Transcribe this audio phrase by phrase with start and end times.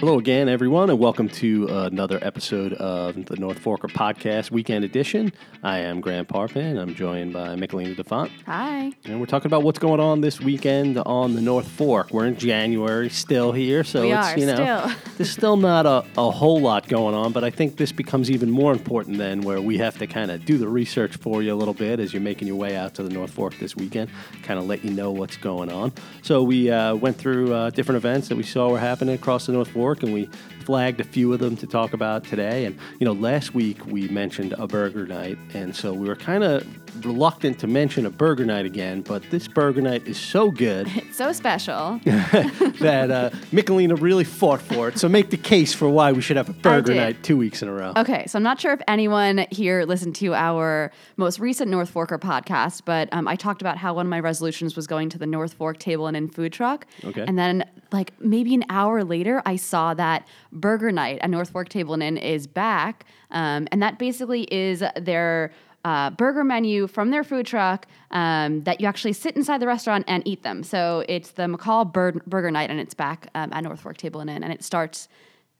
[0.00, 5.32] Hello again, everyone, and welcome to another episode of the North Forker Podcast Weekend Edition.
[5.64, 6.80] I am Grant Parpan.
[6.80, 8.30] I'm joined by Michelina DeFont.
[8.46, 8.92] Hi.
[9.06, 12.12] And we're talking about what's going on this weekend on the North Fork.
[12.12, 14.96] We're in January still here, so We it's are you know still.
[15.16, 18.52] there's still not a, a whole lot going on, but I think this becomes even
[18.52, 21.56] more important then where we have to kind of do the research for you a
[21.56, 24.10] little bit as you're making your way out to the North Fork this weekend,
[24.44, 25.92] kind of let you know what's going on.
[26.22, 29.52] So we uh, went through uh, different events that we saw were happening across the
[29.52, 30.28] North Fork, and we
[30.64, 32.64] flagged a few of them to talk about today.
[32.64, 36.44] And you know, last week we mentioned a burger night, and so we were kind
[36.44, 36.66] of
[36.96, 41.16] reluctant to mention a burger night again, but this burger night is so good It's
[41.16, 42.00] so special.
[42.04, 44.98] that uh, Michelina really fought for it.
[44.98, 47.68] So make the case for why we should have a burger night two weeks in
[47.68, 47.92] a row.
[47.96, 52.18] Okay, so I'm not sure if anyone here listened to our most recent North Forker
[52.18, 55.26] podcast, but um, I talked about how one of my resolutions was going to the
[55.26, 56.86] North Fork Table and Inn food truck.
[57.04, 57.24] Okay.
[57.26, 61.68] And then, like maybe an hour later, I saw that Burger Night at North Fork
[61.68, 65.52] Table and Inn is back, um, and that basically is their.
[65.84, 70.04] Uh, burger menu from their food truck um, that you actually sit inside the restaurant
[70.08, 70.62] and eat them.
[70.62, 74.20] So it's the McCall Bur- Burger Night, and it's back um, at North Fork Table
[74.20, 75.08] and Inn, and it starts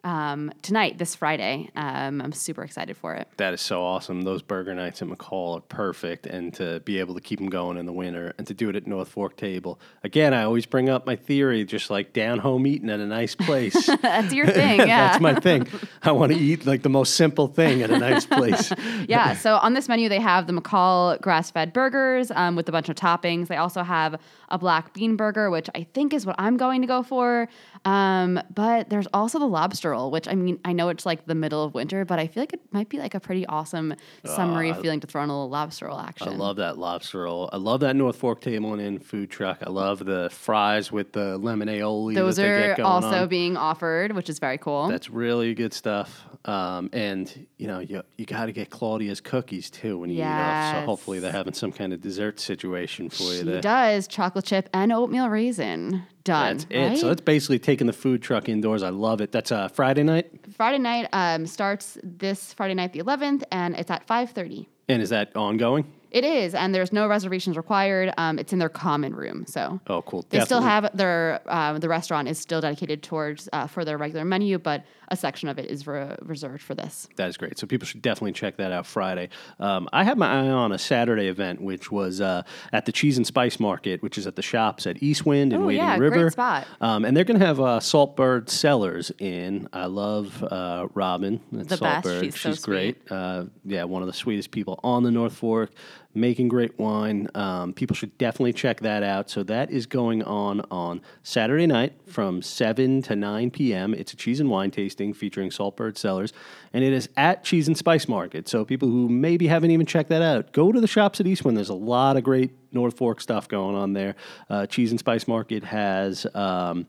[0.05, 1.71] um, tonight, this Friday.
[1.75, 3.29] Um, I'm super excited for it.
[3.37, 4.23] That is so awesome.
[4.23, 7.77] Those burger nights at McCall are perfect, and to be able to keep them going
[7.77, 9.81] in the winter and to do it at North Fork Table.
[10.05, 13.35] Again, I always bring up my theory, just like down home eating at a nice
[13.35, 13.87] place.
[14.03, 15.09] That's your thing, yeah.
[15.09, 15.67] That's my thing.
[16.03, 18.73] I want to eat like the most simple thing at a nice place.
[19.09, 19.35] yeah.
[19.35, 22.97] So on this menu, they have the McCall grass-fed burgers um, with a bunch of
[22.97, 23.49] toppings.
[23.49, 26.87] They also have a black bean burger, which I think is what I'm going to
[26.87, 27.49] go for.
[27.85, 31.35] Um, but there's also the lobster roll, which I mean, I know it's like the
[31.35, 34.73] middle of winter, but I feel like it might be like a pretty awesome summery
[34.75, 36.29] feeling to throw in a little lobster roll action.
[36.29, 37.49] I love that lobster roll.
[37.53, 39.59] I love that North Fork Table and Inn food truck.
[39.63, 42.15] I love the fries with the lemon aioli.
[42.15, 43.29] Those are also on.
[43.29, 44.89] being offered, which is very cool.
[44.89, 46.25] That's really good stuff.
[46.45, 50.25] Um, and you know, you you got to get Claudia's cookies too when you eat
[50.25, 50.75] off.
[50.77, 54.69] So hopefully they're having some kind of dessert situation for you She does chocolate chip
[54.73, 56.05] and oatmeal raisin.
[56.29, 56.59] Done.
[56.59, 57.01] That's it.
[57.01, 58.83] So that's basically taking the food truck indoors.
[58.83, 59.33] I love it.
[59.33, 60.31] That's uh, Friday night.
[60.55, 64.67] Friday night um, starts this Friday night, the 11th, and it's at 5:30.
[64.89, 65.91] And is that ongoing?
[66.11, 68.13] It is, and there's no reservations required.
[68.17, 70.25] Um, it's in their common room, so Oh, cool.
[70.31, 74.25] they still have their um, the restaurant is still dedicated towards uh, for their regular
[74.25, 77.09] menu, but a section of it is re- reserved for this.
[77.17, 77.59] That is great.
[77.59, 79.31] So people should definitely check that out Friday.
[79.59, 82.43] Um, I had my eye on a Saturday event, which was uh,
[82.73, 85.67] at the Cheese and Spice Market, which is at the shops at Eastwind and Oh,
[85.67, 86.31] Wading yeah, great River.
[86.31, 86.67] spot.
[86.83, 89.67] Um, and they're going to have uh, Saltbird Cellars in.
[89.73, 91.41] I love uh, Robin.
[91.53, 92.07] That's The best.
[92.07, 92.35] Saltbird.
[92.35, 93.01] She's so great.
[93.11, 95.71] Uh, yeah, one of the sweetest people on the North Fork,
[96.19, 97.29] making great wine.
[97.35, 99.31] Um, people should definitely check that out.
[99.31, 103.95] So that is going on on Saturday night from 7 to 9 p.m.
[103.95, 106.33] It's a cheese and wine tasting featuring Saltbird Cellars,
[106.73, 108.49] and it is at Cheese and Spice Market.
[108.49, 111.57] So people who maybe haven't even checked that out, go to the shops at Eastwind.
[111.57, 114.17] There's a lot of great North Fork stuff going on there.
[114.51, 116.27] Uh, cheese and Spice Market has.
[116.35, 116.87] Um,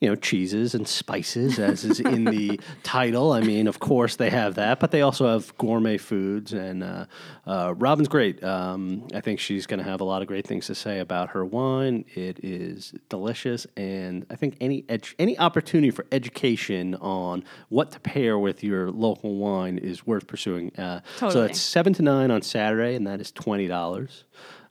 [0.00, 3.32] you know, cheeses and spices, as is in the title.
[3.32, 6.52] I mean, of course they have that, but they also have gourmet foods.
[6.52, 7.06] And uh,
[7.46, 8.44] uh, Robin's great.
[8.44, 11.30] Um, I think she's going to have a lot of great things to say about
[11.30, 12.04] her wine.
[12.14, 18.00] It is delicious, and I think any edu- any opportunity for education on what to
[18.00, 20.72] pair with your local wine is worth pursuing.
[20.76, 21.46] Uh, So Totally.
[21.46, 24.24] that's seven to nine on Saturday, and that is twenty dollars.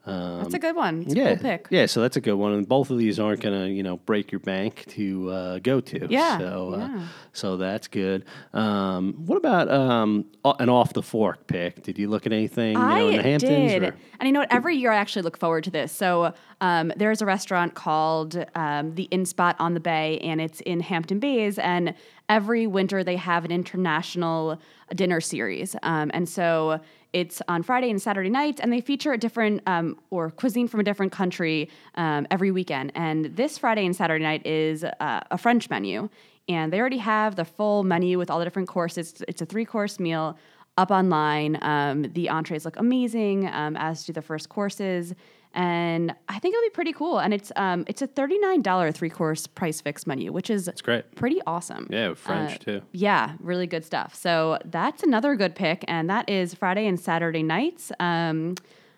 [0.06, 1.02] Um, That's a good one.
[1.02, 1.68] It's a yeah, cool pick.
[1.72, 1.86] yeah.
[1.88, 4.40] So that's a good one, and both of these aren't gonna, you know, break your
[4.40, 6.08] bank to uh, go to.
[6.10, 7.08] Yeah, So, uh, yeah.
[7.34, 8.24] so that's good.
[8.54, 10.26] Um, what about um,
[10.60, 11.82] an off the fork pick?
[11.84, 13.72] Did you look at anything you know, in the I Hamptons?
[13.72, 13.84] did.
[13.84, 14.52] or- And you know what?
[14.54, 15.92] Every year I actually look forward to this.
[15.92, 20.62] So um, there's a restaurant called um, the Inn Spot on the Bay, and it's
[20.62, 21.58] in Hampton Bays.
[21.58, 21.96] And
[22.30, 24.60] every winter they have an international
[24.96, 25.76] dinner series.
[25.84, 26.80] Um, and so
[27.14, 30.82] it's on Friday and Saturday nights, and they feature a different um, or cuisine from
[30.82, 32.92] a different country um, every weekend.
[32.94, 36.10] And this Friday and Saturday night is uh, a French menu.
[36.48, 39.24] And they already have the full menu with all the different courses.
[39.28, 40.38] It's a three course meal
[40.78, 41.58] up online.
[41.62, 45.16] Um, the entrees look amazing, um, as do the first courses,
[45.56, 47.18] and I think it'll be pretty cool.
[47.20, 50.68] And it's um, it's a thirty nine dollar three course prix fixe menu, which is
[50.68, 51.16] It's great.
[51.16, 51.88] pretty awesome.
[51.90, 52.82] Yeah, French Uh, too.
[52.92, 54.14] Yeah, really good stuff.
[54.14, 57.92] So that's another good pick, and that is Friday and Saturday nights.
[58.00, 58.56] Um,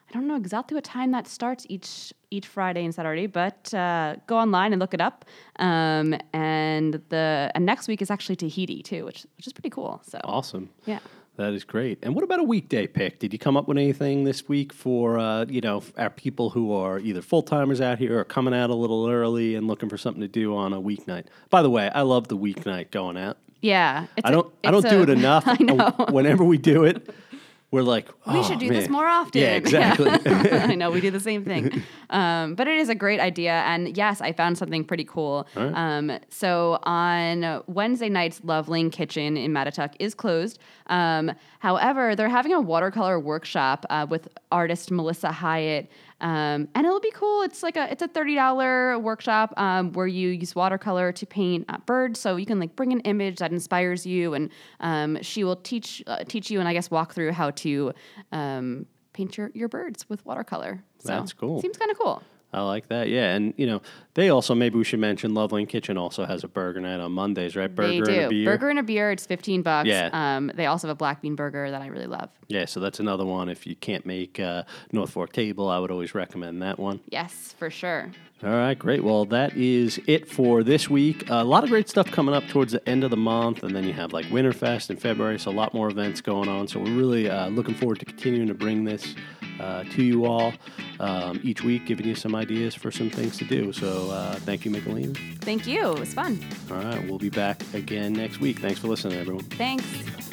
[0.09, 4.15] I don't know exactly what time that starts each each Friday and Saturday, but uh,
[4.25, 5.25] go online and look it up.
[5.59, 10.01] Um, and the and next week is actually Tahiti too, which which is pretty cool.
[10.05, 10.69] So Awesome.
[10.85, 10.99] yeah.
[11.37, 11.99] That is great.
[12.01, 13.19] And what about a weekday pick?
[13.19, 16.73] Did you come up with anything this week for uh, you know our people who
[16.73, 19.97] are either full timers out here or coming out a little early and looking for
[19.97, 21.25] something to do on a weeknight?
[21.51, 23.37] By the way, I love the weeknight going out.
[23.61, 25.43] Yeah, I a- don't I don't do a- it enough.
[25.47, 25.91] I know.
[26.09, 27.07] Whenever we do it,
[27.69, 29.41] we're like, We "Oh, should do this more often.
[29.41, 30.09] Yeah, exactly.
[30.09, 33.51] I know we do the same thing, um, but it is a great idea.
[33.65, 35.47] And yes, I found something pretty cool.
[35.55, 35.73] Right.
[35.73, 40.59] Um, so on Wednesday nights, Love Lane Kitchen in Mattituck is closed.
[40.87, 45.91] Um, however, they're having a watercolor workshop uh, with artist Melissa Hyatt.
[46.19, 47.43] Um, and it'll be cool.
[47.43, 51.65] It's like a it's a thirty dollar workshop um, where you use watercolor to paint
[51.69, 52.19] uh, birds.
[52.19, 54.49] So you can like bring an image that inspires you, and
[54.79, 57.93] um, she will teach uh, teach you and I guess walk through how to
[58.31, 60.83] um, paint your, your birds with watercolor.
[60.99, 61.61] So That's cool.
[61.61, 62.23] Seems kind of cool.
[62.53, 63.09] I like that.
[63.09, 63.81] Yeah, and you know
[64.13, 67.11] they also maybe we should mention Love Lane Kitchen also has a burger night on
[67.11, 67.73] Mondays, right?
[67.73, 68.45] Burger they do and a beer.
[68.45, 69.11] burger and a beer.
[69.11, 69.87] It's fifteen bucks.
[69.87, 70.09] Yeah.
[70.13, 72.29] Um, they also have a black bean burger that I really love.
[72.47, 73.49] Yeah, so that's another one.
[73.49, 77.01] If you can't make uh, North Fork Table, I would always recommend that one.
[77.09, 78.11] Yes, for sure.
[78.43, 79.03] All right, great.
[79.03, 81.27] Well, that is it for this week.
[81.29, 83.83] a lot of great stuff coming up towards the end of the month, and then
[83.83, 86.67] you have like Winterfest in February, so a lot more events going on.
[86.67, 89.15] So we're really uh, looking forward to continuing to bring this
[89.59, 90.53] uh, to you all
[90.99, 93.73] um, each week, giving you some ideas for some things to do.
[93.73, 95.17] So uh, thank you, Michelina.
[95.39, 95.91] Thank you.
[95.93, 96.39] It was fun.
[96.71, 98.59] All right, we'll be back again next week.
[98.59, 99.43] Thanks for listening, everyone.
[99.43, 100.26] Thanks.